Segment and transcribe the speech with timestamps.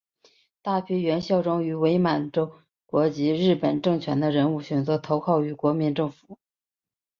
[0.63, 2.53] 大批原效忠于伪满洲
[2.87, 6.39] 国及日本政权的人物选择投靠于国民政府。